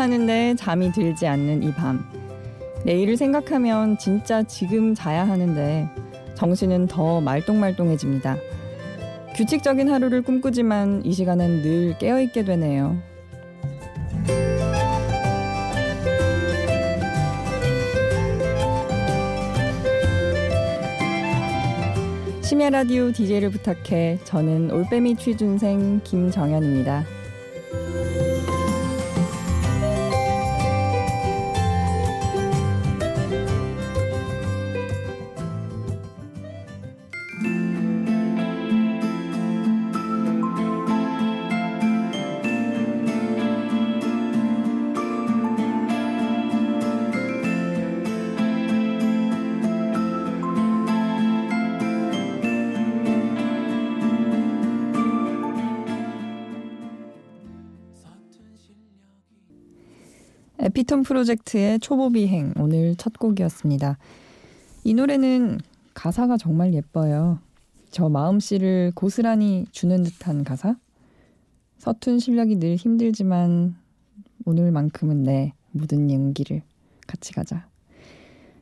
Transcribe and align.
하는데 0.00 0.54
잠이 0.56 0.92
들지 0.92 1.26
않는 1.26 1.62
이 1.62 1.72
밤. 1.72 2.04
내일을 2.84 3.16
생각하면 3.16 3.98
진짜 3.98 4.42
지금 4.42 4.94
자야 4.94 5.28
하는데 5.28 5.88
정신은 6.34 6.86
더 6.86 7.20
말똥말똥해집니다. 7.20 8.36
규칙적인 9.36 9.90
하루를 9.90 10.22
꿈꾸지만 10.22 11.02
이 11.04 11.12
시간은 11.12 11.62
늘 11.62 11.98
깨어있게 11.98 12.44
되네요. 12.44 12.96
심야 22.42 22.70
라디오 22.70 23.12
DJ를 23.12 23.50
부탁해 23.50 24.18
저는 24.24 24.72
올빼미 24.72 25.16
취준생 25.16 26.00
김정현입니다. 26.02 27.19
에피톤 60.90 61.04
프로젝트의 61.04 61.78
초보 61.78 62.10
비행 62.10 62.52
오늘 62.58 62.96
첫 62.96 63.12
곡이었습니다. 63.12 63.96
이 64.82 64.94
노래는 64.94 65.60
가사가 65.94 66.36
정말 66.36 66.74
예뻐요. 66.74 67.38
저 67.90 68.08
마음씨를 68.08 68.90
고스란히 68.96 69.66
주는 69.70 70.02
듯한 70.02 70.42
가사? 70.42 70.74
서툰 71.78 72.18
실력이 72.18 72.56
늘 72.56 72.74
힘들지만 72.74 73.76
오늘만큼은 74.44 75.22
내 75.22 75.52
모든 75.70 76.10
용기를 76.10 76.62
같이 77.06 77.32
가자. 77.32 77.68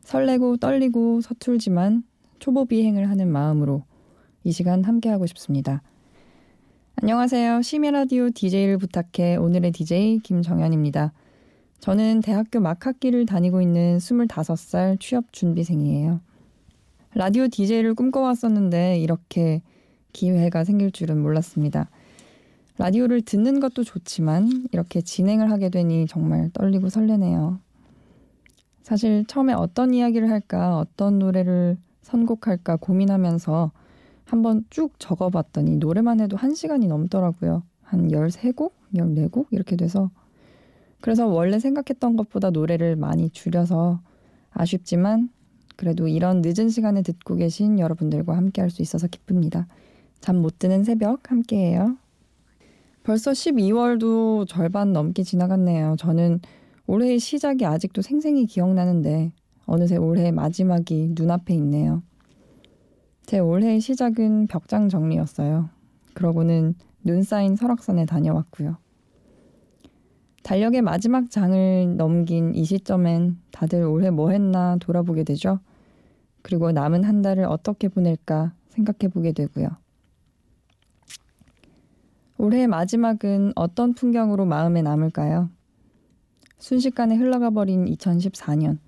설레고 0.02 0.58
떨리고 0.58 1.22
서툴지만 1.22 2.04
초보 2.38 2.66
비행을 2.66 3.08
하는 3.08 3.28
마음으로 3.28 3.84
이 4.44 4.52
시간 4.52 4.84
함께하고 4.84 5.26
싶습니다. 5.26 5.82
안녕하세요. 6.96 7.62
심야라디오 7.62 8.30
DJ를 8.30 8.76
부탁해 8.76 9.36
오늘의 9.36 9.72
DJ 9.72 10.18
김정현입니다. 10.18 11.12
저는 11.80 12.20
대학교 12.20 12.60
막학기를 12.60 13.26
다니고 13.26 13.62
있는 13.62 13.98
25살 13.98 14.98
취업 15.00 15.32
준비생이에요. 15.32 16.20
라디오 17.14 17.48
DJ를 17.48 17.94
꿈꿔왔었는데 17.94 18.98
이렇게 18.98 19.62
기회가 20.12 20.64
생길 20.64 20.90
줄은 20.90 21.20
몰랐습니다. 21.20 21.88
라디오를 22.78 23.22
듣는 23.22 23.60
것도 23.60 23.84
좋지만 23.84 24.66
이렇게 24.72 25.00
진행을 25.00 25.50
하게 25.50 25.68
되니 25.68 26.06
정말 26.06 26.50
떨리고 26.52 26.88
설레네요. 26.88 27.58
사실 28.82 29.24
처음에 29.26 29.52
어떤 29.52 29.92
이야기를 29.92 30.30
할까, 30.30 30.78
어떤 30.78 31.18
노래를 31.18 31.76
선곡할까 32.02 32.76
고민하면서 32.76 33.70
한번 34.24 34.64
쭉 34.70 34.98
적어봤더니 34.98 35.76
노래만 35.76 36.20
해도 36.20 36.36
1시간이 36.36 36.86
넘더라고요. 36.86 37.62
한 37.82 38.08
13곡? 38.08 38.72
14곡? 38.94 39.46
이렇게 39.50 39.76
돼서 39.76 40.10
그래서 41.00 41.26
원래 41.26 41.58
생각했던 41.58 42.16
것보다 42.16 42.50
노래를 42.50 42.96
많이 42.96 43.30
줄여서 43.30 44.00
아쉽지만 44.50 45.30
그래도 45.76 46.08
이런 46.08 46.42
늦은 46.44 46.68
시간에 46.70 47.02
듣고 47.02 47.36
계신 47.36 47.78
여러분들과 47.78 48.36
함께 48.36 48.60
할 48.60 48.70
수 48.70 48.82
있어서 48.82 49.06
기쁩니다. 49.06 49.66
잠 50.20 50.36
못 50.42 50.58
드는 50.58 50.82
새벽 50.84 51.30
함께해요. 51.30 51.96
벌써 53.04 53.30
12월도 53.30 54.46
절반 54.48 54.92
넘게 54.92 55.22
지나갔네요. 55.22 55.96
저는 55.98 56.40
올해의 56.86 57.18
시작이 57.20 57.64
아직도 57.64 58.02
생생히 58.02 58.46
기억나는데 58.46 59.32
어느새 59.66 59.96
올해 59.96 60.30
마지막이 60.32 61.10
눈앞에 61.12 61.54
있네요. 61.54 62.02
제 63.26 63.38
올해의 63.38 63.80
시작은 63.80 64.46
벽장 64.48 64.88
정리였어요. 64.88 65.68
그러고는 66.14 66.74
눈 67.04 67.22
쌓인 67.22 67.56
설악산에 67.56 68.06
다녀왔고요. 68.06 68.76
달력의 70.48 70.80
마지막 70.80 71.30
장을 71.30 71.96
넘긴 71.98 72.54
이 72.54 72.64
시점엔 72.64 73.36
다들 73.50 73.84
올해 73.84 74.08
뭐 74.08 74.30
했나 74.30 74.78
돌아보게 74.80 75.22
되죠. 75.24 75.60
그리고 76.40 76.72
남은 76.72 77.04
한 77.04 77.20
달을 77.20 77.44
어떻게 77.44 77.88
보낼까 77.88 78.54
생각해 78.70 79.12
보게 79.12 79.32
되고요. 79.32 79.68
올해의 82.38 82.66
마지막은 82.66 83.52
어떤 83.56 83.92
풍경으로 83.92 84.46
마음에 84.46 84.80
남을까요? 84.80 85.50
순식간에 86.56 87.16
흘러가 87.16 87.50
버린 87.50 87.84
2014년. 87.84 88.78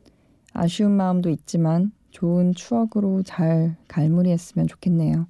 아쉬운 0.55 0.93
마음도 0.93 1.29
있지만 1.29 1.93
좋은 2.11 2.55
추억으로 2.55 3.23
잘 3.23 3.77
갈무리했으면 3.87 4.67
좋겠네요. 4.67 5.27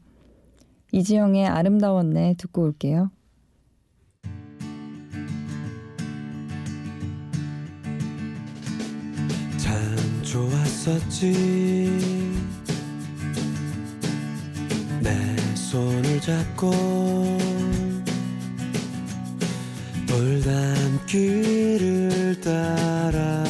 이지영의 0.92 1.48
아름다웠네 1.48 2.36
듣고 2.38 2.62
올게요. 2.62 3.10
좋았었지. 10.30 11.32
내 15.02 15.36
손을 15.56 16.20
잡고 16.20 16.70
돌담길을 21.08 22.40
따라 22.40 23.44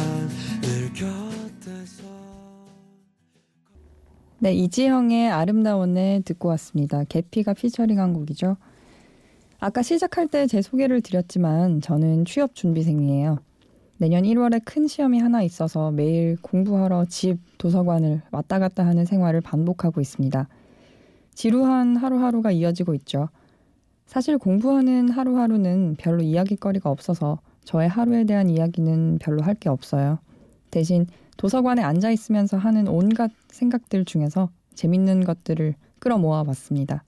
네 4.43 4.55
이지형의 4.55 5.31
아름다운 5.31 5.99
애 5.99 6.23
듣고 6.25 6.49
왔습니다. 6.49 7.05
개피가 7.05 7.53
피처링한 7.53 8.15
곡이죠. 8.15 8.57
아까 9.59 9.83
시작할 9.83 10.29
때 10.29 10.47
제 10.47 10.63
소개를 10.63 11.03
드렸지만 11.03 11.83
저는 11.83 12.25
취업 12.25 12.55
준비생이에요 12.55 13.39
내년 14.01 14.23
1월에 14.23 14.63
큰 14.65 14.87
시험이 14.89 15.19
하나 15.19 15.43
있어서 15.43 15.91
매일 15.91 16.39
공부하러 16.41 17.05
집, 17.05 17.37
도서관을 17.59 18.23
왔다 18.31 18.59
갔다 18.59 18.87
하는 18.87 19.05
생활을 19.05 19.43
반복하고 19.43 20.01
있습니다. 20.01 20.49
지루한 21.35 21.97
하루하루가 21.97 22.51
이어지고 22.51 22.95
있죠. 22.95 23.29
사실 24.07 24.39
공부하는 24.39 25.11
하루하루는 25.11 25.97
별로 25.99 26.23
이야기거리가 26.23 26.89
없어서 26.89 27.41
저의 27.67 27.91
하루에 27.91 28.25
대한 28.25 28.49
이야기는 28.49 29.19
별로 29.21 29.43
할 29.43 29.55
게 29.55 29.69
없어요. 29.69 30.19
대신 30.71 31.07
도서관에 31.37 31.83
앉아 31.83 32.11
있으면서 32.11 32.57
하는 32.57 32.89
온갖 32.89 33.31
생각들 33.49 34.07
중에서 34.07 34.49
재밌는 34.77 35.25
것들을 35.25 35.75
끌어모아 35.99 36.45
봤습니다. 36.45 37.05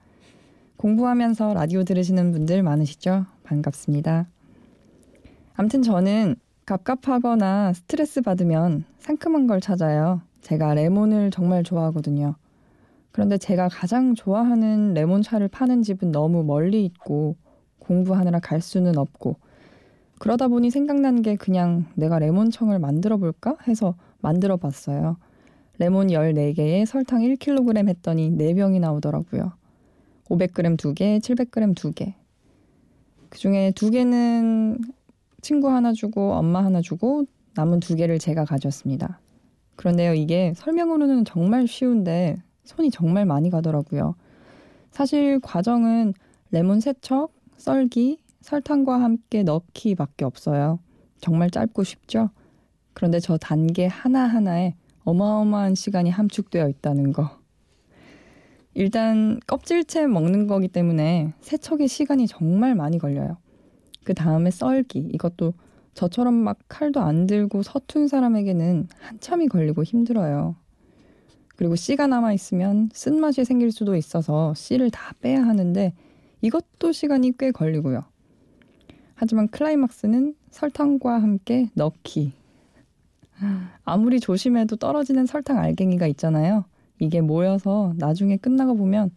공부하면서 0.76 1.54
라디오 1.54 1.84
들으시는 1.84 2.32
분들 2.32 2.62
많으시죠? 2.62 3.24
반갑습니다. 3.44 4.26
암튼 5.54 5.80
저는 5.82 6.36
갑갑하거나 6.66 7.72
스트레스 7.72 8.20
받으면 8.20 8.84
상큼한 8.98 9.46
걸 9.46 9.60
찾아요. 9.60 10.20
제가 10.42 10.74
레몬을 10.74 11.30
정말 11.30 11.64
좋아하거든요. 11.64 12.36
그런데 13.10 13.36
제가 13.36 13.68
가장 13.68 14.14
좋아하는 14.14 14.94
레몬차를 14.94 15.48
파는 15.48 15.82
집은 15.82 16.12
너무 16.12 16.44
멀리 16.44 16.84
있고 16.84 17.36
공부하느라 17.78 18.38
갈 18.40 18.60
수는 18.60 18.96
없고 18.96 19.36
그러다 20.18 20.48
보니 20.48 20.70
생각난 20.70 21.20
게 21.20 21.36
그냥 21.36 21.86
내가 21.94 22.18
레몬청을 22.18 22.78
만들어 22.78 23.16
볼까 23.16 23.56
해서 23.66 23.96
만들어 24.20 24.56
봤어요. 24.56 25.16
레몬 25.78 26.08
14개에 26.08 26.86
설탕 26.86 27.22
1kg 27.22 27.88
했더니 27.88 28.30
4병이 28.30 28.78
나오더라고요. 28.78 29.52
500g 30.26 30.76
2개, 30.76 31.18
700g 31.18 31.74
2개. 31.74 32.14
그 33.30 33.38
중에 33.38 33.72
2개는 33.72 34.78
친구 35.42 35.70
하나 35.70 35.92
주고 35.92 36.32
엄마 36.32 36.64
하나 36.64 36.80
주고 36.80 37.26
남은 37.54 37.80
두 37.80 37.96
개를 37.96 38.18
제가 38.18 38.44
가졌습니다. 38.44 39.20
그런데요, 39.76 40.14
이게 40.14 40.52
설명으로는 40.56 41.24
정말 41.24 41.66
쉬운데 41.66 42.36
손이 42.64 42.90
정말 42.90 43.26
많이 43.26 43.50
가더라고요. 43.50 44.14
사실 44.92 45.40
과정은 45.40 46.14
레몬 46.52 46.80
세척, 46.80 47.32
썰기, 47.56 48.18
설탕과 48.40 49.00
함께 49.00 49.42
넣기밖에 49.42 50.24
없어요. 50.24 50.78
정말 51.20 51.50
짧고 51.50 51.82
쉽죠? 51.82 52.30
그런데 52.92 53.18
저 53.18 53.36
단계 53.36 53.86
하나하나에 53.86 54.74
어마어마한 55.04 55.74
시간이 55.74 56.10
함축되어 56.10 56.68
있다는 56.68 57.12
거. 57.12 57.30
일단 58.74 59.40
껍질째 59.46 60.06
먹는 60.06 60.46
거기 60.46 60.68
때문에 60.68 61.32
세척의 61.40 61.88
시간이 61.88 62.26
정말 62.26 62.74
많이 62.74 62.98
걸려요. 62.98 63.36
그 64.04 64.14
다음에 64.14 64.50
썰기 64.50 64.98
이것도 65.12 65.54
저처럼 65.94 66.34
막 66.34 66.58
칼도 66.68 67.00
안 67.00 67.26
들고 67.26 67.62
서툰 67.62 68.08
사람에게는 68.08 68.88
한참이 69.00 69.48
걸리고 69.48 69.84
힘들어요. 69.84 70.56
그리고 71.56 71.76
씨가 71.76 72.06
남아 72.06 72.32
있으면 72.32 72.88
쓴맛이 72.92 73.44
생길 73.44 73.70
수도 73.70 73.94
있어서 73.94 74.54
씨를 74.54 74.90
다 74.90 75.14
빼야 75.20 75.44
하는데 75.44 75.92
이것도 76.40 76.92
시간이 76.92 77.36
꽤 77.38 77.52
걸리고요. 77.52 78.02
하지만 79.14 79.48
클라이막스는 79.48 80.34
설탕과 80.50 81.22
함께 81.22 81.68
넣기. 81.74 82.32
아무리 83.84 84.20
조심해도 84.20 84.76
떨어지는 84.76 85.26
설탕 85.26 85.58
알갱이가 85.58 86.06
있잖아요. 86.08 86.64
이게 86.98 87.20
모여서 87.20 87.92
나중에 87.96 88.36
끝나고 88.36 88.76
보면 88.76 89.10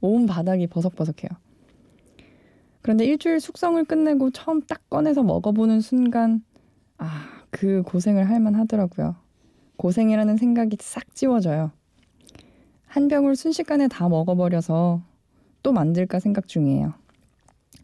온 0.00 0.26
바닥이 0.26 0.66
버석버석해요. 0.66 1.30
그런데 2.82 3.04
일주일 3.04 3.40
숙성을 3.40 3.82
끝내고 3.84 4.30
처음 4.30 4.60
딱 4.62 4.88
꺼내서 4.90 5.22
먹어보는 5.22 5.80
순간, 5.80 6.42
아, 6.98 7.26
그 7.50 7.82
고생을 7.82 8.28
할만 8.28 8.54
하더라고요. 8.54 9.14
고생이라는 9.76 10.36
생각이 10.36 10.76
싹 10.80 11.14
지워져요. 11.14 11.70
한 12.86 13.08
병을 13.08 13.36
순식간에 13.36 13.88
다 13.88 14.08
먹어버려서 14.08 15.02
또 15.62 15.72
만들까 15.72 16.18
생각 16.18 16.48
중이에요. 16.48 16.92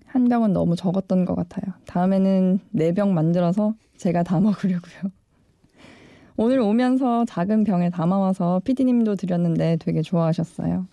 한 0.06 0.28
병은 0.28 0.52
너무 0.52 0.74
적었던 0.76 1.24
것 1.24 1.34
같아요. 1.34 1.74
다음에는 1.86 2.60
네 2.70 2.92
병 2.92 3.14
만들어서 3.14 3.74
제가 3.96 4.22
다 4.22 4.40
먹으려고요. 4.40 5.12
오늘 6.36 6.60
오면서 6.60 7.24
작은 7.24 7.64
병에 7.64 7.90
담아와서 7.90 8.60
피디님도 8.64 9.16
드렸는데 9.16 9.76
되게 9.80 10.02
좋아하셨어요. 10.02 10.86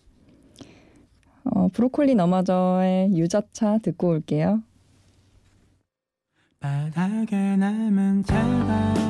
어, 1.65 1.69
브로콜리 1.69 2.13
너마저의 2.13 3.17
유자차 3.17 3.79
듣고 3.79 4.09
올게요. 4.09 4.61
바닥에 6.59 7.55
남은 7.55 8.23
차가 8.23 9.04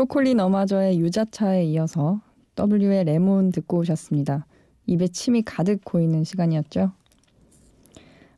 브로콜리 0.00 0.34
너마저의 0.34 0.98
유자차에 0.98 1.64
이어서 1.64 2.22
W의 2.56 3.04
레몬 3.04 3.52
듣고 3.52 3.80
오셨습니다. 3.80 4.46
입에 4.86 5.08
침이 5.08 5.42
가득 5.42 5.84
고이는 5.84 6.24
시간이었죠. 6.24 6.92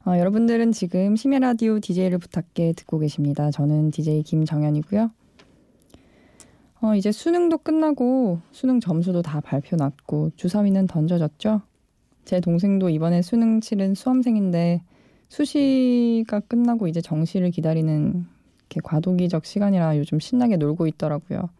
어, 0.05 0.19
여러분들은 0.19 0.73
지금 0.73 1.14
심야 1.14 1.38
라디오 1.38 1.79
DJ를 1.79 2.19
부탁해 2.19 2.73
듣고 2.73 2.99
계십니다. 2.99 3.53
저는 3.53 3.93
DJ 3.93 4.25
김정현이고요. 4.25 5.12
어, 6.81 6.97
이제 6.97 7.12
수능도 7.12 7.59
끝나고 7.59 8.41
수능 8.50 8.81
점수도 8.81 9.23
다 9.23 9.41
발표 9.41 9.76
났고 9.76 10.32
주사위는 10.35 10.88
던져졌죠. 10.88 11.61
제 12.25 12.41
동생도 12.41 12.88
이번에 12.88 13.23
수능 13.23 13.61
치른 13.61 13.94
수험생인데 13.94 14.82
수시가 15.29 16.41
끝나고 16.41 16.88
이제 16.88 17.00
정시를 17.00 17.53
기다리는 17.53 18.26
이렇게 18.72 18.80
과도기적 18.82 19.44
시간이라 19.44 19.98
요즘 19.98 20.19
신나게 20.19 20.56
놀고 20.56 20.86
있더라고요. 20.86 21.50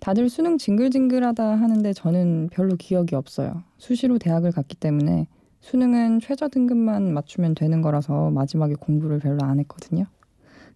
다들 0.00 0.28
수능 0.28 0.58
징글징글하다 0.58 1.44
하는데 1.44 1.92
저는 1.92 2.50
별로 2.52 2.74
기억이 2.76 3.14
없어요. 3.14 3.62
수시로 3.78 4.18
대학을 4.18 4.50
갔기 4.52 4.76
때문에 4.76 5.28
수능은 5.60 6.20
최저 6.20 6.48
등급만 6.48 7.14
맞추면 7.14 7.54
되는 7.54 7.80
거라서 7.80 8.30
마지막에 8.30 8.74
공부를 8.74 9.20
별로 9.20 9.38
안 9.42 9.58
했거든요. 9.60 10.04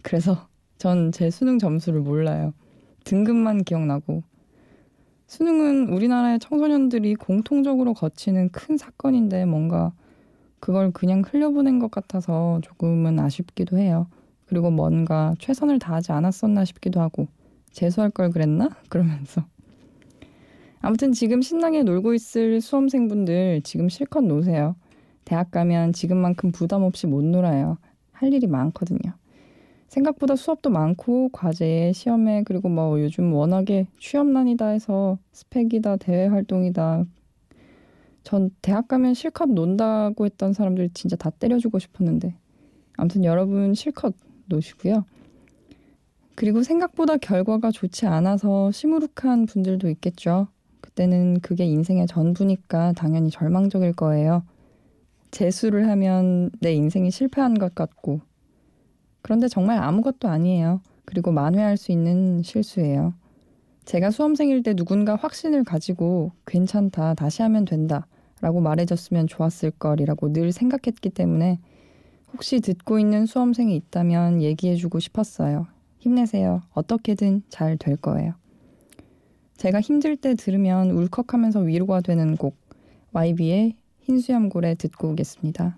그래서 0.02 0.46
전 0.78 1.10
제 1.10 1.30
수능 1.30 1.58
점수를 1.58 2.00
몰라요. 2.00 2.54
등급만 3.04 3.64
기억나고. 3.64 4.22
수능은 5.26 5.90
우리나라의 5.92 6.38
청소년들이 6.40 7.16
공통적으로 7.16 7.92
거치는 7.94 8.50
큰 8.50 8.76
사건인데 8.76 9.44
뭔가 9.44 9.92
그걸 10.58 10.90
그냥 10.92 11.22
흘려보낸 11.26 11.78
것 11.78 11.90
같아서 11.90 12.60
조금은 12.62 13.18
아쉽기도 13.20 13.78
해요. 13.78 14.06
그리고 14.50 14.72
뭔가 14.72 15.32
최선을 15.38 15.78
다하지 15.78 16.10
않았었나 16.10 16.64
싶기도 16.64 17.00
하고 17.00 17.28
재수할 17.70 18.10
걸 18.10 18.30
그랬나? 18.30 18.68
그러면서 18.90 19.44
아무튼 20.80 21.12
지금 21.12 21.40
신나게 21.40 21.84
놀고 21.84 22.14
있을 22.14 22.60
수험생분들 22.60 23.60
지금 23.62 23.88
실컷 23.88 24.22
노세요. 24.24 24.74
대학 25.24 25.52
가면 25.52 25.92
지금만큼 25.92 26.50
부담 26.50 26.82
없이 26.82 27.06
못 27.06 27.24
놀아요. 27.24 27.78
할 28.10 28.32
일이 28.32 28.48
많거든요. 28.48 28.98
생각보다 29.86 30.34
수업도 30.34 30.68
많고 30.70 31.28
과제에 31.28 31.92
시험에 31.92 32.42
그리고 32.44 32.68
뭐 32.68 33.00
요즘 33.00 33.32
워낙에 33.32 33.86
취업난이다 34.00 34.66
해서 34.68 35.18
스펙이다 35.32 35.98
대외 35.98 36.26
활동이다 36.26 37.04
전 38.24 38.50
대학 38.62 38.88
가면 38.88 39.14
실컷 39.14 39.48
논다고 39.48 40.24
했던 40.24 40.52
사람들 40.52 40.90
진짜 40.94 41.16
다 41.16 41.30
때려주고 41.30 41.78
싶었는데 41.78 42.34
아무튼 42.96 43.24
여러분 43.24 43.74
실컷 43.74 44.14
놓으시고요. 44.50 45.04
그리고 46.34 46.62
생각보다 46.62 47.16
결과가 47.16 47.70
좋지 47.70 48.06
않아서 48.06 48.70
시무룩한 48.70 49.46
분들도 49.46 49.88
있겠죠. 49.90 50.48
그때는 50.80 51.40
그게 51.40 51.64
인생의 51.64 52.06
전부니까 52.06 52.92
당연히 52.92 53.30
절망적일 53.30 53.92
거예요. 53.92 54.42
재수를 55.30 55.88
하면 55.88 56.50
내 56.60 56.72
인생이 56.72 57.10
실패한 57.10 57.54
것 57.54 57.74
같고. 57.74 58.20
그런데 59.22 59.48
정말 59.48 59.78
아무것도 59.78 60.28
아니에요. 60.28 60.80
그리고 61.04 61.30
만회할 61.30 61.76
수 61.76 61.92
있는 61.92 62.42
실수예요. 62.42 63.14
제가 63.84 64.10
수험생일 64.10 64.62
때 64.62 64.74
누군가 64.74 65.16
확신을 65.16 65.64
가지고 65.64 66.32
괜찮다, 66.46 67.14
다시 67.14 67.42
하면 67.42 67.64
된다 67.64 68.06
라고 68.40 68.60
말해줬으면 68.60 69.26
좋았을 69.26 69.72
걸이라고 69.72 70.32
늘 70.32 70.52
생각했기 70.52 71.10
때문에 71.10 71.58
혹시 72.32 72.60
듣고 72.60 72.98
있는 72.98 73.26
수험생이 73.26 73.74
있다면 73.76 74.42
얘기해주고 74.42 75.00
싶었어요. 75.00 75.66
힘내세요. 75.98 76.62
어떻게든 76.72 77.42
잘 77.48 77.76
될 77.76 77.96
거예요. 77.96 78.34
제가 79.56 79.80
힘들 79.80 80.16
때 80.16 80.34
들으면 80.34 80.90
울컥하면서 80.90 81.60
위로가 81.60 82.00
되는 82.00 82.36
곡 82.36 82.56
YB의 83.12 83.74
흰수염고래 84.00 84.74
듣고 84.76 85.10
오겠습니다. 85.10 85.76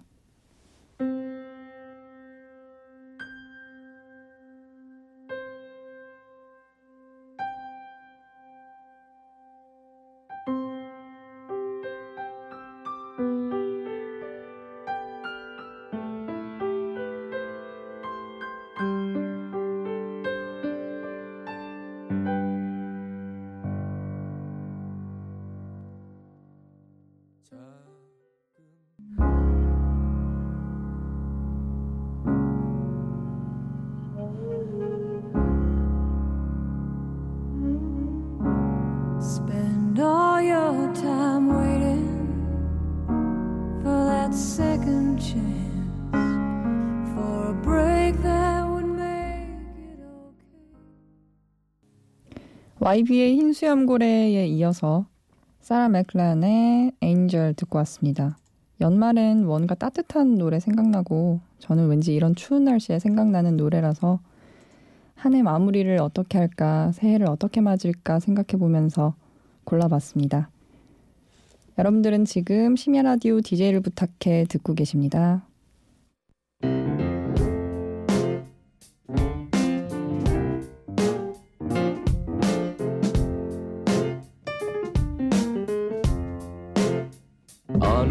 YB의 52.92 53.36
흰 53.36 53.54
수염고래에 53.54 54.46
이어서 54.48 55.06
사라 55.60 55.88
맥란의 55.88 56.92
엔젤 57.00 57.54
듣고 57.54 57.78
왔습니다. 57.78 58.36
연말엔 58.82 59.46
뭔가 59.46 59.74
따뜻한 59.74 60.36
노래 60.36 60.60
생각나고 60.60 61.40
저는 61.58 61.88
왠지 61.88 62.14
이런 62.14 62.34
추운 62.34 62.64
날씨에 62.64 62.98
생각나는 62.98 63.56
노래라서 63.56 64.20
한 65.14 65.32
해 65.32 65.42
마무리를 65.42 65.98
어떻게 66.02 66.36
할까, 66.36 66.92
새해를 66.92 67.30
어떻게 67.30 67.62
맞을까 67.62 68.20
생각해 68.20 68.58
보면서 68.58 69.14
골라봤습니다. 69.64 70.50
여러분들은 71.78 72.26
지금 72.26 72.76
심야 72.76 73.00
라디오 73.00 73.40
DJ를 73.40 73.80
부탁해 73.80 74.44
듣고 74.50 74.74
계십니다. 74.74 75.46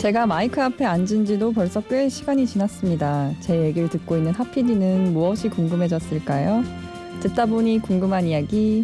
제가 0.00 0.26
마이크 0.26 0.62
앞에 0.62 0.86
앉은 0.86 1.26
지도 1.26 1.52
벌써 1.52 1.82
꽤 1.82 2.08
시간이 2.08 2.46
지났습니다. 2.46 3.32
제 3.40 3.60
얘기를 3.60 3.90
듣고 3.90 4.16
있는 4.16 4.32
하피디는 4.32 5.12
무엇이 5.12 5.50
궁금해졌을까요? 5.50 6.64
듣다 7.20 7.44
보니 7.44 7.80
궁금한 7.80 8.24
이야기. 8.24 8.82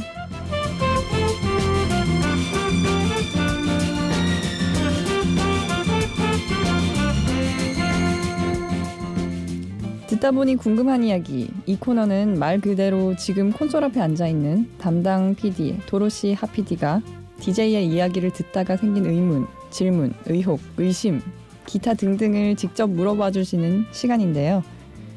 듣다 10.07 10.33
보니 10.33 10.57
궁금한 10.57 11.03
이야기. 11.03 11.49
이 11.65 11.77
코너는 11.77 12.39
말 12.39 12.61
그대로 12.61 13.17
지금 13.17 13.53
콘솔 13.53 13.85
앞에 13.85 14.03
앉아 14.03 14.29
있는 14.29 14.69
담당 14.77 15.35
PD 15.35 15.79
도로시 15.87 16.35
하피디가 16.35 17.01
DJ의 17.41 17.87
이야기를 17.87 18.33
듣다가 18.33 18.77
생긴 18.77 19.07
의문, 19.07 19.47
질문, 19.77 20.15
의혹, 20.25 20.59
의심, 20.79 21.21
기타 21.67 21.93
등등을 21.93 22.57
직접 22.57 22.89
물어봐 22.89 23.31
주시는 23.31 23.85
시간인데요. 23.93 24.65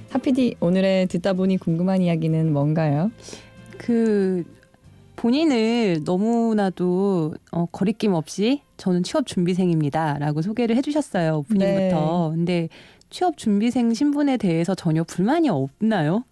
하피디 0.09 0.57
오늘의 0.59 1.07
듣다 1.07 1.31
보니 1.31 1.55
궁금한 1.55 2.01
이야기는 2.01 2.51
뭔가요? 2.51 3.09
그 3.77 4.43
본인을 5.15 6.01
너무나도 6.03 7.35
어, 7.53 7.67
거리낌 7.71 8.13
없이 8.13 8.61
저는 8.75 9.03
취업 9.03 9.27
준비생입니다라고 9.27 10.41
소개를 10.41 10.75
해주셨어요 10.75 11.37
오프닝부터. 11.37 12.31
네. 12.31 12.35
근데 12.35 12.69
취업 13.09 13.37
준비생 13.37 13.93
신분에 13.93 14.35
대해서 14.35 14.75
전혀 14.75 15.05
불만이 15.05 15.47
없나요? 15.47 16.25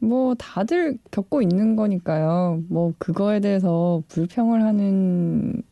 뭐 0.00 0.34
다들 0.34 0.98
겪고 1.10 1.40
있는 1.40 1.76
거니까요. 1.76 2.62
뭐 2.68 2.92
그거에 2.98 3.40
대해서 3.40 4.02
불평을 4.08 4.62
하는 4.62 5.62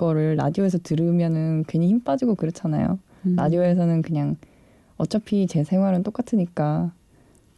거를 0.00 0.36
라디오에서 0.36 0.78
들으면은 0.82 1.64
괜히 1.68 1.88
힘 1.88 2.00
빠지고 2.00 2.34
그렇잖아요. 2.34 2.98
음. 3.26 3.36
라디오에서는 3.36 4.00
그냥 4.00 4.36
어차피 4.96 5.46
제 5.46 5.62
생활은 5.62 6.02
똑같으니까 6.02 6.92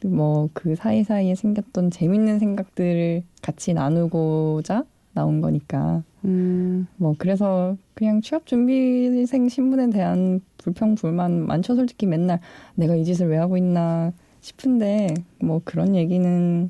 뭐 0.04 0.48
그 0.52 0.74
사이사이에 0.74 1.36
생겼던 1.36 1.90
재밌는 1.90 2.40
생각들을 2.40 3.22
같이 3.40 3.72
나누고자 3.74 4.84
나온 5.14 5.40
거니까. 5.40 6.02
음. 6.24 6.88
뭐 6.96 7.14
그래서 7.16 7.76
그냥 7.94 8.20
취업 8.20 8.46
준비생 8.46 9.48
신분에 9.48 9.90
대한 9.90 10.40
불평 10.58 10.96
불만 10.96 11.46
많죠 11.46 11.74
솔직히 11.76 12.06
맨날 12.06 12.40
내가 12.74 12.96
이 12.96 13.04
짓을 13.04 13.28
왜 13.28 13.36
하고 13.36 13.56
있나 13.56 14.12
싶은데 14.40 15.14
뭐 15.40 15.60
그런 15.64 15.94
얘기는 15.94 16.68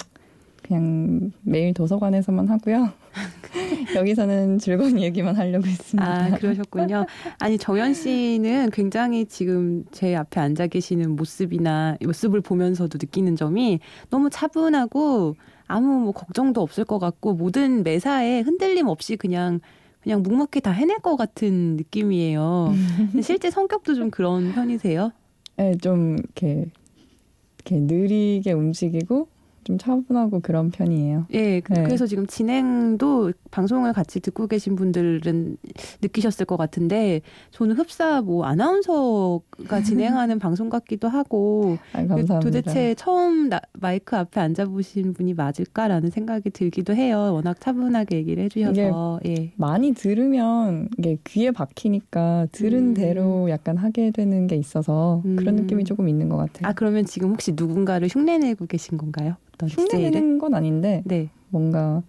그냥 0.63 1.33
매일 1.43 1.73
도서관에서만 1.73 2.49
하고요. 2.49 2.91
여기서는 3.97 4.59
즐거운 4.59 5.01
얘기만 5.01 5.37
하려고 5.37 5.67
했습니다. 5.67 6.25
아, 6.25 6.31
그러셨군요. 6.31 7.07
아니, 7.39 7.59
정현 7.59 7.95
씨는 7.95 8.71
굉장히 8.71 9.27
지금 9.27 9.85
제 9.93 10.15
앞에 10.15 10.41
앉아 10.41 10.69
계시는 10.69 11.17
모습이나 11.17 11.97
모습을 12.03 12.41
보면서도 12.41 12.99
느끼는 13.01 13.37
점이 13.37 13.81
너무 14.11 14.31
차분하고 14.31 15.37
아무 15.67 16.01
뭐 16.01 16.13
걱정도 16.13 16.61
없을 16.61 16.85
것 16.85 16.99
같고 16.99 17.35
모든 17.35 17.83
매사에 17.83 18.41
흔들림 18.41 18.89
없이 18.89 19.17
그냥 19.17 19.61
그냥 20.03 20.23
묵묵히 20.23 20.61
다 20.61 20.73
해낼 20.73 20.99
것 20.99 21.17
같은 21.17 21.77
느낌이에요. 21.77 22.75
실제 23.23 23.51
성격도 23.51 23.95
좀 23.95 24.11
그런 24.11 24.53
편이세요? 24.53 25.13
네, 25.57 25.77
좀 25.77 26.17
이렇게 26.19 26.67
이렇게 27.59 27.79
느리게 27.79 28.53
움직이고 28.53 29.29
좀 29.65 29.79
차분하고 29.79 30.41
그런 30.41 30.71
편이에요. 30.71 31.27
예, 31.33 31.61
그, 31.61 31.73
네. 31.73 31.83
그래서 31.85 32.07
지금 32.07 32.27
진행도 32.27 33.33
방송을 33.51 33.93
같이 33.93 34.21
듣고 34.21 34.47
계신 34.47 34.77
분들은 34.77 35.57
느끼셨을 36.03 36.47
것 36.47 36.57
같은데 36.57 37.21
저는 37.51 37.77
흡사 37.77 38.21
뭐 38.23 38.45
아나운서가 38.45 39.83
진행하는 39.85 40.39
방송 40.39 40.69
같기도 40.69 41.09
하고 41.09 41.79
아, 41.93 41.99
감사합니다. 41.99 42.41
도대체 42.41 42.95
처음 42.95 43.49
나, 43.49 43.61
마이크 43.73 44.17
앞에 44.17 44.41
앉아 44.41 44.67
보신 44.67 45.13
분이 45.13 45.35
맞을까라는 45.35 46.11
생각이 46.11 46.51
들기도 46.51 46.95
해요. 46.95 47.33
워낙 47.33 47.61
차분하게 47.61 48.17
얘기를 48.17 48.45
해주셔서 48.45 49.21
예. 49.27 49.53
많이 49.57 49.93
들으면 49.93 50.89
이게 50.99 51.19
귀에 51.25 51.51
박히니까 51.51 52.49
들은 52.53 52.91
음. 52.91 52.95
대로 52.95 53.49
약간 53.51 53.77
하게 53.77 54.11
되는 54.11 54.47
게 54.47 54.57
있어서 54.57 55.23
음. 55.25 55.37
그런 55.37 55.57
느낌이 55.57 55.85
조금 55.85 56.09
있는 56.09 56.29
것 56.29 56.37
같아요. 56.37 56.69
아 56.69 56.73
그러면 56.73 57.05
지금 57.05 57.31
혹시 57.31 57.53
누군가를 57.55 58.09
흉내내고 58.11 58.67
계신 58.67 58.99
건가요? 58.99 59.37
어떤 59.63 59.69
흉내내는 59.69 60.39
건 60.39 60.55
아닌데 60.55 61.03
네. 61.05 61.31
뭔가 61.49 62.03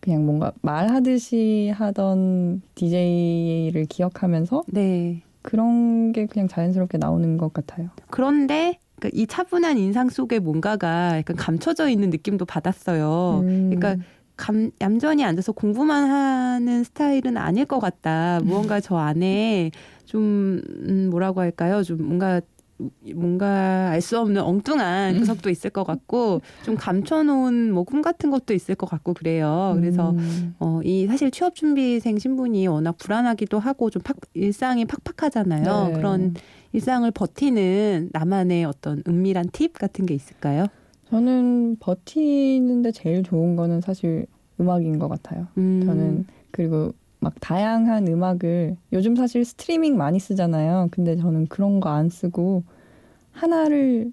그냥 0.00 0.26
뭔가 0.26 0.52
말하듯이 0.62 1.70
하던 1.74 2.62
DJ를 2.74 3.86
기억하면서 3.88 4.64
네. 4.66 5.22
그런 5.42 6.12
게 6.12 6.26
그냥 6.26 6.48
자연스럽게 6.48 6.98
나오는 6.98 7.36
것 7.38 7.52
같아요. 7.52 7.90
그런데 8.10 8.78
그러니까 8.96 9.20
이 9.20 9.26
차분한 9.26 9.78
인상 9.78 10.08
속에 10.08 10.38
뭔가가 10.38 11.18
약간 11.18 11.36
감춰져 11.36 11.88
있는 11.88 12.10
느낌도 12.10 12.44
받았어요. 12.46 13.42
음. 13.44 13.70
그러니까 13.70 14.04
감, 14.36 14.70
얌전히 14.80 15.24
앉아서 15.24 15.52
공부만 15.52 16.10
하는 16.10 16.84
스타일은 16.84 17.36
아닐 17.36 17.64
것 17.64 17.78
같다. 17.78 18.40
무언가 18.42 18.80
저 18.80 18.96
안에 18.96 19.70
좀, 20.04 20.60
음, 20.88 21.08
뭐라고 21.10 21.40
할까요? 21.40 21.82
좀 21.82 22.04
뭔가 22.04 22.40
뭔가 23.14 23.90
알 23.90 24.00
수 24.00 24.18
없는 24.18 24.42
엉뚱한 24.42 25.14
음. 25.14 25.18
구석도 25.20 25.48
있을 25.50 25.70
것 25.70 25.84
같고 25.84 26.40
좀 26.64 26.76
감춰놓은 26.76 27.72
뭐 27.72 27.84
꿈 27.84 28.02
같은 28.02 28.30
것도 28.30 28.54
있을 28.54 28.74
것 28.74 28.86
같고 28.88 29.14
그래요. 29.14 29.74
그래서 29.78 30.10
음. 30.10 30.54
어, 30.58 30.80
이 30.84 31.06
사실 31.06 31.30
취업 31.30 31.54
준비생 31.54 32.18
신분이 32.18 32.66
워낙 32.66 32.96
불안하기도 32.98 33.58
하고 33.58 33.90
좀 33.90 34.02
팍, 34.02 34.16
일상이 34.34 34.84
팍팍하잖아요. 34.84 35.88
네. 35.88 35.92
그런 35.94 36.34
일상을 36.72 37.10
버티는 37.10 38.10
나만의 38.12 38.64
어떤 38.64 39.02
은밀한 39.06 39.50
팁 39.52 39.74
같은 39.74 40.06
게 40.06 40.14
있을까요? 40.14 40.66
저는 41.10 41.76
버티는데 41.80 42.92
제일 42.92 43.22
좋은 43.22 43.56
거는 43.56 43.80
사실 43.80 44.26
음악인 44.60 44.98
것 44.98 45.08
같아요. 45.08 45.48
음. 45.58 45.82
저는 45.84 46.26
그리고 46.50 46.92
막 47.22 47.34
다양한 47.40 48.08
음악을 48.08 48.76
요즘 48.92 49.14
사실 49.14 49.44
스트리밍 49.44 49.96
많이 49.96 50.18
쓰잖아요. 50.18 50.88
근데 50.90 51.16
저는 51.16 51.46
그런 51.46 51.78
거 51.78 51.88
안 51.88 52.08
쓰고 52.08 52.64
하나를 53.30 54.12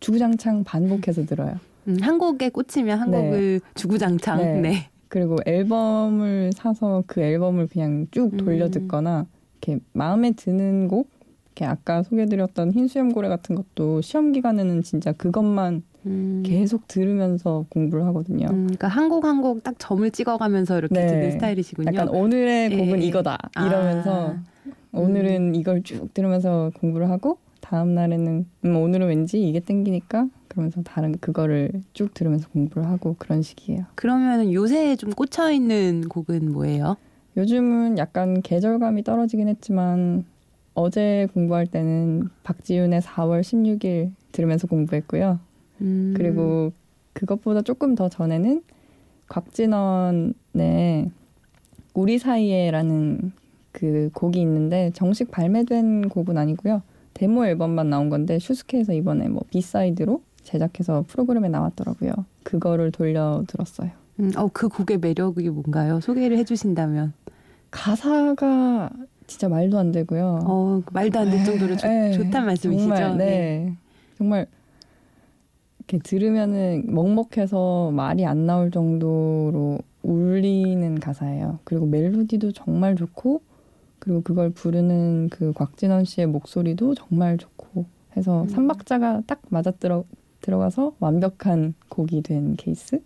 주구장창 0.00 0.64
반복해서 0.64 1.24
들어요. 1.24 1.54
음, 1.86 1.96
한 2.00 2.18
곡에 2.18 2.48
꽂히면 2.50 2.98
한 2.98 3.10
네. 3.10 3.22
곡을 3.22 3.60
주구장창. 3.74 4.38
네. 4.38 4.60
네. 4.60 4.90
그리고 5.08 5.36
앨범을 5.46 6.50
사서 6.54 7.04
그 7.06 7.20
앨범을 7.20 7.68
그냥 7.68 8.06
쭉 8.10 8.36
돌려 8.36 8.66
음. 8.66 8.70
듣거나 8.70 9.26
이렇게 9.62 9.80
마음에 9.92 10.32
드는 10.32 10.88
곡, 10.88 11.08
이렇게 11.46 11.64
아까 11.64 12.02
소개드렸던 12.02 12.72
흰 12.72 12.88
수염고래 12.88 13.28
같은 13.28 13.54
것도 13.54 14.00
시험 14.02 14.32
기간에는 14.32 14.82
진짜 14.82 15.12
그것만 15.12 15.82
음. 16.06 16.42
계속 16.44 16.86
들으면서 16.88 17.64
공부를 17.70 18.04
하거든요. 18.06 18.46
음, 18.50 18.64
그러니까 18.66 18.88
한 18.88 19.08
곡 19.08 19.24
한 19.24 19.42
곡 19.42 19.62
딱 19.62 19.74
점을 19.78 20.08
찍어가면서 20.10 20.78
이렇게 20.78 20.94
네. 20.94 21.06
듣는 21.06 21.30
스타일이시군요. 21.32 21.90
약간 21.92 22.08
오늘의 22.08 22.70
곡은 22.70 23.02
예. 23.02 23.06
이거다 23.06 23.36
이러면서 23.56 24.34
아. 24.34 24.42
오늘은 24.92 25.50
음. 25.50 25.54
이걸 25.54 25.82
쭉 25.82 26.12
들으면서 26.14 26.70
공부를 26.80 27.10
하고 27.10 27.38
다음 27.60 27.94
날에는 27.94 28.46
음, 28.64 28.76
오늘은 28.76 29.08
왠지 29.08 29.42
이게 29.46 29.60
땡기니까 29.60 30.28
그러면서 30.48 30.82
다른 30.82 31.12
그거를 31.20 31.70
쭉 31.92 32.14
들으면서 32.14 32.48
공부를 32.48 32.88
하고 32.88 33.14
그런 33.18 33.42
식이에요. 33.42 33.84
그러면 33.94 34.52
요새 34.52 34.96
좀 34.96 35.10
꽂혀 35.10 35.50
있는 35.50 36.02
곡은 36.08 36.52
뭐예요? 36.52 36.96
요즘은 37.36 37.98
약간 37.98 38.40
계절감이 38.40 39.04
떨어지긴 39.04 39.48
했지만 39.48 40.24
어제 40.74 41.28
공부할 41.34 41.66
때는 41.66 42.28
박지윤의 42.44 43.00
4월 43.02 43.40
16일 43.42 44.12
들으면서 44.32 44.66
공부했고요. 44.66 45.38
음. 45.80 46.14
그리고 46.16 46.72
그것보다 47.12 47.62
조금 47.62 47.94
더 47.94 48.08
전에는 48.08 48.62
곽진원의 49.28 51.10
우리 51.94 52.18
사이에라는 52.18 53.32
그 53.72 54.10
곡이 54.14 54.40
있는데 54.40 54.90
정식 54.94 55.30
발매된 55.30 56.08
곡은 56.08 56.38
아니고요. 56.38 56.82
데모 57.14 57.44
앨범만 57.46 57.90
나온 57.90 58.08
건데 58.08 58.38
슈스케에서 58.38 58.92
이번에 58.92 59.28
뭐 59.28 59.42
B-side로 59.50 60.22
제작해서 60.42 61.04
프로그램에 61.08 61.48
나왔더라고요. 61.48 62.12
그거를 62.44 62.90
돌려 62.92 63.44
들었어요. 63.46 63.90
음, 64.20 64.32
어, 64.36 64.48
그 64.52 64.68
곡의 64.68 64.98
매력이 64.98 65.48
뭔가요? 65.50 66.00
소개를 66.00 66.38
해주신다면. 66.38 67.12
가사가 67.70 68.90
진짜 69.26 69.48
말도 69.48 69.78
안 69.78 69.92
되고요. 69.92 70.40
어, 70.44 70.82
말도 70.92 71.18
안 71.18 71.30
될 71.30 71.44
정도로 71.44 71.76
좋, 71.76 71.86
네, 71.86 72.12
좋단 72.12 72.46
말씀이시죠? 72.46 72.94
정말, 72.94 73.18
네. 73.18 73.74
정말 74.16 74.46
이렇게 75.88 75.98
들으면은 75.98 76.84
먹먹해서 76.86 77.90
말이 77.92 78.26
안 78.26 78.46
나올 78.46 78.70
정도로 78.70 79.78
울리는 80.02 81.00
가사예요. 81.00 81.60
그리고 81.64 81.86
멜로디도 81.86 82.52
정말 82.52 82.94
좋고 82.94 83.40
그리고 83.98 84.20
그걸 84.20 84.50
부르는 84.50 85.30
그 85.30 85.52
곽진원 85.54 86.04
씨의 86.04 86.26
목소리도 86.28 86.94
정말 86.94 87.38
좋고 87.38 87.86
해서 88.16 88.42
음. 88.42 88.48
삼박자가 88.48 89.22
딱 89.26 89.40
맞아 89.48 89.70
들어 89.70 90.04
들어가서 90.42 90.94
완벽한 91.00 91.74
곡이 91.88 92.22
된 92.22 92.54
케이스. 92.56 93.00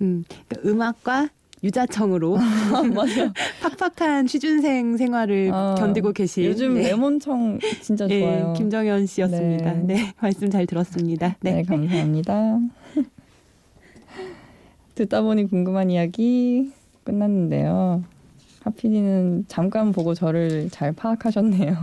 음, 0.00 0.24
그러니까 0.28 0.68
음악과 0.68 1.28
유자청으로 1.62 2.36
맞아요. 2.36 3.32
팍팍한 3.78 4.26
취준생 4.26 4.96
생활을 4.96 5.50
어, 5.52 5.74
견디고 5.78 6.12
계신 6.12 6.44
요즘 6.44 6.74
네. 6.74 6.88
레몬청 6.88 7.58
진짜 7.80 8.06
예, 8.10 8.20
좋아요. 8.20 8.52
김정현 8.54 9.06
씨였습니다. 9.06 9.72
네. 9.74 9.94
네. 9.94 10.14
말씀 10.20 10.50
잘 10.50 10.66
들었습니다. 10.66 11.36
네, 11.40 11.54
네. 11.54 11.62
감사합니다. 11.62 12.60
듣다 14.94 15.22
보니 15.22 15.48
궁금한 15.48 15.90
이야기 15.90 16.72
끝났는데요. 17.04 18.04
하피디는 18.60 19.46
잠깐 19.48 19.92
보고 19.92 20.14
저를 20.14 20.68
잘 20.70 20.92
파악하셨네요. 20.92 21.74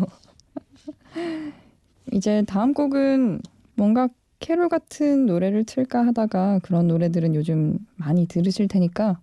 이제 2.12 2.44
다음 2.48 2.74
곡은 2.74 3.42
뭔가 3.76 4.10
캐롤 4.40 4.70
같은 4.70 5.26
노래를 5.26 5.64
틀까 5.64 6.06
하다가 6.08 6.60
그런 6.62 6.88
노래들은 6.88 7.36
요즘 7.36 7.80
많이 7.96 8.28
들으실 8.28 8.68
테니까 8.68 9.20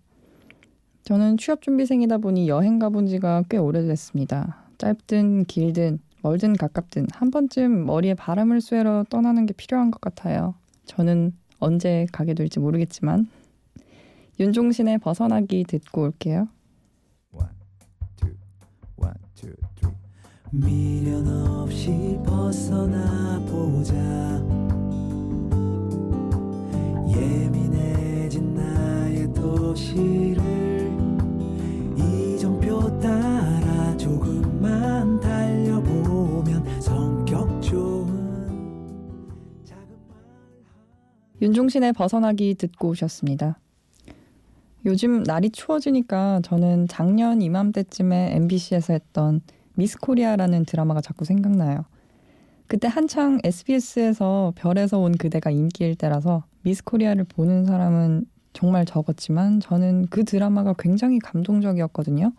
저는 1.05 1.37
취업 1.37 1.63
준비생이다 1.63 2.19
보니 2.19 2.49
여행 2.49 2.79
가본 2.79 3.07
지가 3.07 3.45
꽤 3.49 3.57
오래됐습니다. 3.57 4.57
짧든 4.79 5.45
길든 5.47 5.99
멀든 6.23 6.57
가깝든 6.57 7.09
한 7.13 7.31
번쯤 7.31 7.87
머리에 7.87 8.15
바람을 8.15 8.61
쐬러 8.61 9.05
떠나는 9.11 9.47
게 9.47 9.53
필요한 9.53 9.91
것 9.91 10.01
같아요. 10.01 10.55
저는 10.87 11.33
언제 11.59 12.07
가게 12.13 12.35
될지 12.35 12.61
모르겠지만 12.61 13.29
윤종신의 14.39 14.99
벗어나기 14.99 15.65
듣고 15.65 16.03
올게요. 16.03 16.49
미련 20.55 21.27
없이 21.27 22.19
벗어나 22.27 23.41
보자 23.47 23.95
예민해진 27.09 28.53
나의 28.55 29.33
도시를 29.33 30.72
따라 33.03 33.97
조금만 33.97 35.19
달려보면 35.19 36.81
성격 36.81 37.61
좋은 37.61 38.23
윤종신의 41.43 41.95
벗어나기 41.95 42.55
듣고 42.55 42.91
오셨습니다. 42.91 43.59
요즘 44.87 45.25
날이 45.25 45.51
추워지니까 45.51 46.41
저는 46.45 46.87
작년 46.87 47.43
이맘때쯤에 47.43 48.37
MBC에서 48.37 48.93
했던 48.93 49.41
미스 49.75 49.99
코리아라는 49.99 50.65
드라마가 50.65 51.01
자꾸 51.01 51.25
생각나요. 51.25 51.85
그때 52.69 52.87
한창 52.87 53.41
SBS에서 53.43 54.53
별에서 54.55 54.99
온 54.99 55.13
그대가 55.13 55.51
인기일 55.51 55.97
때라서 55.97 56.45
미스 56.63 56.85
코리아를 56.85 57.25
보는 57.25 57.65
사람은 57.65 58.27
정말 58.53 58.85
적었지만 58.85 59.59
저는 59.59 60.07
그 60.11 60.25
드라마가 60.25 60.75
굉장히 60.79 61.19
감동적이었거든요. 61.19 62.33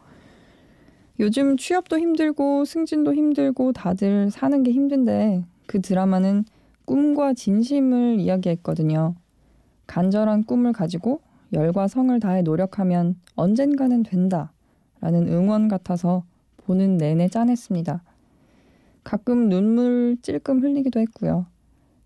요즘 1.23 1.55
취업도 1.55 1.99
힘들고 1.99 2.65
승진도 2.65 3.13
힘들고 3.15 3.71
다들 3.71 4.29
사는 4.29 4.61
게 4.61 4.73
힘든데 4.73 5.45
그 5.67 5.79
드라마는 5.79 6.43
꿈과 6.83 7.33
진심을 7.33 8.19
이야기했거든요. 8.19 9.15
간절한 9.87 10.43
꿈을 10.43 10.73
가지고 10.73 11.21
열과 11.53 11.87
성을 11.87 12.19
다해 12.19 12.41
노력하면 12.41 13.15
언젠가는 13.35 14.03
된다. 14.03 14.51
라는 14.99 15.29
응원 15.29 15.69
같아서 15.69 16.25
보는 16.57 16.97
내내 16.97 17.29
짠했습니다. 17.29 18.03
가끔 19.05 19.47
눈물 19.47 20.17
찔끔 20.21 20.61
흘리기도 20.61 20.99
했고요. 20.99 21.45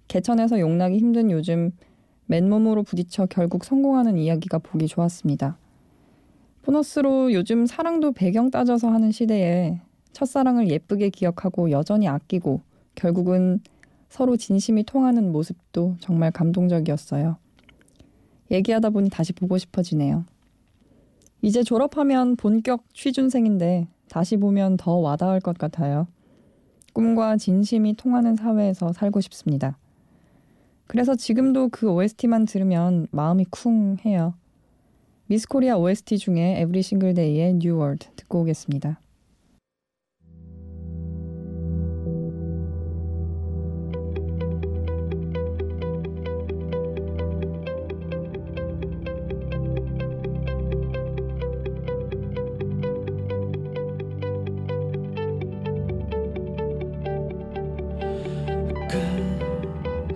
개천에서 0.09 0.59
용나기 0.59 0.99
힘든 0.99 1.31
요즘 1.31 1.71
맨몸으로 2.27 2.83
부딪혀 2.83 3.25
결국 3.25 3.65
성공하는 3.65 4.15
이야기가 4.19 4.59
보기 4.59 4.85
좋았습니다. 4.85 5.57
보너스로 6.67 7.31
요즘 7.31 7.65
사랑도 7.65 8.11
배경 8.11 8.51
따져서 8.51 8.89
하는 8.89 9.09
시대에 9.09 9.79
첫사랑을 10.11 10.69
예쁘게 10.69 11.09
기억하고 11.11 11.71
여전히 11.71 12.09
아끼고 12.09 12.59
결국은 12.93 13.61
서로 14.09 14.35
진심이 14.35 14.83
통하는 14.83 15.31
모습도 15.31 15.95
정말 16.01 16.29
감동적이었어요. 16.31 17.37
얘기하다 18.51 18.89
보니 18.89 19.09
다시 19.09 19.31
보고 19.31 19.57
싶어지네요. 19.57 20.25
이제 21.41 21.63
졸업하면 21.63 22.35
본격 22.35 22.83
취준생인데 22.93 23.87
다시 24.09 24.35
보면 24.35 24.75
더 24.75 24.95
와닿을 24.95 25.39
것 25.39 25.57
같아요. 25.57 26.05
꿈과 26.91 27.37
진심이 27.37 27.95
통하는 27.95 28.35
사회에서 28.35 28.91
살고 28.91 29.21
싶습니다. 29.21 29.77
그래서 30.85 31.15
지금도 31.15 31.69
그 31.69 31.89
OST만 31.89 32.43
들으면 32.43 33.07
마음이 33.11 33.45
쿵 33.51 33.95
해요. 34.03 34.33
미스코리아 35.29 35.75
OST 35.75 36.19
중에 36.19 36.61
에브리 36.61 36.81
싱글 36.81 37.13
데이의 37.13 37.55
뉴 37.55 37.77
월드 37.77 38.07
듣고 38.15 38.41
오겠습니다. 38.41 39.01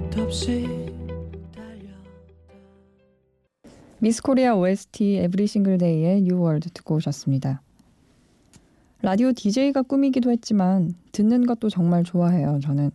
끝없이 0.09 0.80
미스코리아 4.03 4.55
OST 4.55 5.17
Every 5.17 5.45
Single 5.45 5.77
Day의 5.77 6.23
New 6.23 6.41
World 6.41 6.71
듣고 6.71 6.95
오셨습니다. 6.95 7.61
라디오 9.03 9.31
DJ가 9.31 9.83
꿈이기도 9.83 10.31
했지만 10.31 10.95
듣는 11.11 11.45
것도 11.45 11.69
정말 11.69 12.03
좋아해요, 12.03 12.59
저는. 12.63 12.89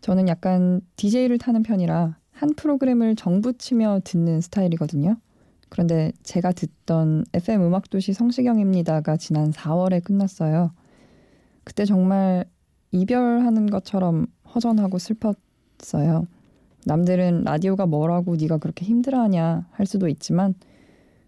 저는 0.00 0.28
약간 0.28 0.80
DJ를 0.96 1.36
타는 1.36 1.62
편이라 1.62 2.16
한 2.30 2.54
프로그램을 2.54 3.14
정붙이며 3.14 4.00
듣는 4.04 4.40
스타일이거든요. 4.40 5.18
그런데 5.68 6.12
제가 6.22 6.52
듣던 6.52 7.26
FM 7.34 7.66
음악도시 7.66 8.14
성시경입니다가 8.14 9.18
지난 9.18 9.50
4월에 9.50 10.02
끝났어요. 10.02 10.72
그때 11.62 11.84
정말 11.84 12.46
이별하는 12.90 13.66
것처럼 13.66 14.28
허전하고 14.54 14.96
슬펐어요. 14.98 16.26
남들은 16.84 17.42
라디오가 17.44 17.86
뭐라고 17.86 18.36
네가 18.36 18.58
그렇게 18.58 18.84
힘들어하냐 18.84 19.66
할 19.70 19.86
수도 19.86 20.08
있지만 20.08 20.54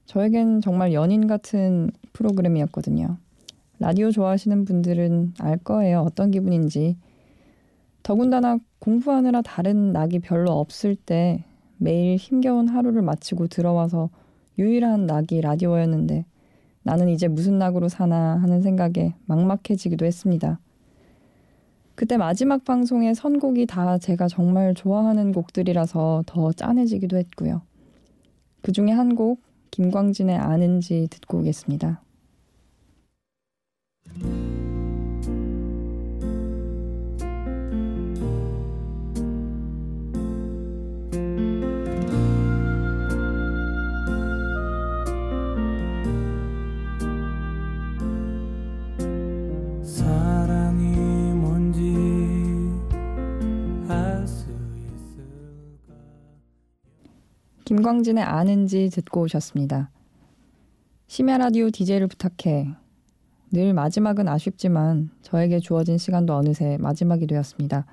저에겐 0.06 0.60
정말 0.60 0.92
연인 0.92 1.26
같은 1.26 1.90
프로그램이었거든요. 2.12 3.16
라디오 3.78 4.10
좋아하시는 4.10 4.64
분들은 4.64 5.34
알 5.38 5.58
거예요. 5.58 6.00
어떤 6.00 6.30
기분인지. 6.30 6.96
더군다나 8.02 8.58
공부하느라 8.78 9.42
다른 9.42 9.92
낙이 9.92 10.18
별로 10.20 10.52
없을 10.52 10.94
때 10.94 11.44
매일 11.78 12.16
힘겨운 12.16 12.68
하루를 12.68 13.02
마치고 13.02 13.48
들어와서 13.48 14.10
유일한 14.58 15.06
낙이 15.06 15.40
라디오였는데 15.40 16.24
나는 16.82 17.08
이제 17.08 17.28
무슨 17.28 17.58
낙으로 17.58 17.88
사나 17.88 18.36
하는 18.36 18.60
생각에 18.60 19.14
막막해지기도 19.26 20.04
했습니다. 20.04 20.60
그때 21.94 22.16
마지막 22.16 22.64
방송의 22.64 23.14
선곡이 23.14 23.66
다 23.66 23.98
제가 23.98 24.28
정말 24.28 24.74
좋아하는 24.74 25.32
곡들이라서 25.32 26.24
더 26.26 26.52
짠해지기도 26.52 27.16
했고요. 27.16 27.62
그 28.62 28.72
중에 28.72 28.90
한 28.90 29.14
곡, 29.14 29.40
김광진의 29.70 30.36
아는지 30.36 31.06
듣고 31.10 31.38
오겠습니다. 31.38 32.02
김광진의 57.84 58.24
아는지 58.24 58.88
듣고 58.88 59.20
오셨습니다. 59.22 59.90
심야 61.06 61.36
라디오 61.36 61.68
DJ를 61.70 62.06
부탁해. 62.06 62.68
늘 63.52 63.74
마지막은 63.74 64.26
아쉽지만 64.26 65.10
저에게 65.20 65.58
주어진 65.58 65.98
시간도 65.98 66.34
어느새 66.34 66.78
마지막이 66.78 67.26
되었습니다. 67.26 67.84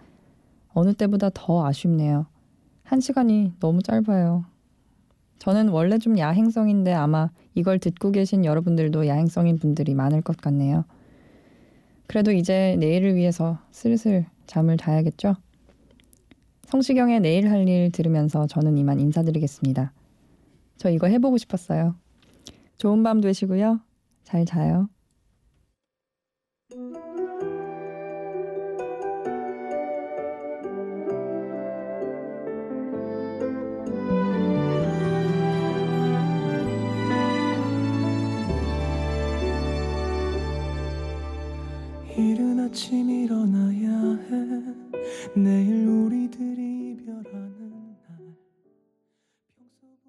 어느 0.74 0.94
때보다 0.94 1.30
더 1.34 1.66
아쉽네요. 1.66 2.26
한 2.84 3.02
시간이 3.02 3.56
너무 3.60 3.84
짧아요. 3.84 4.46
저는 5.40 5.68
원래 5.68 5.98
좀 5.98 6.18
야행성인데 6.18 6.94
아마 6.94 7.30
이걸 7.54 7.78
듣고 7.78 8.14
계신 8.14 8.46
여러분들도 8.46 9.08
야행성인 9.08 9.58
분들이 9.60 9.94
많을 9.94 10.22
것 10.22 10.38
같네요. 10.38 10.86
그래도 12.08 12.32
이제 12.32 12.78
내일을 12.80 13.16
위해서 13.16 13.60
슬슬 13.72 14.26
잠을 14.48 14.78
자야겠죠? 14.78 15.36
성시경의 16.72 17.20
내일 17.20 17.50
할 17.50 17.68
일 17.68 17.92
들으면서 17.92 18.48
저는 18.48 18.78
이만 18.78 19.00
인사드리겠습니다. 19.00 19.94
저 20.78 20.90
이거 20.90 21.08
해보고 21.08 21.38
싶었어요. 21.38 21.96
좋은 22.78 23.04
밤 23.04 23.22
되시고요. 23.22 23.82
잘 24.24 24.46
자요. 24.46 24.90